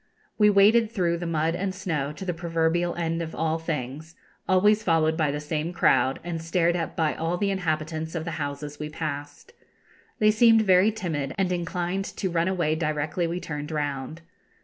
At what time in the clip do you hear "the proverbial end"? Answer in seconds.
2.25-3.21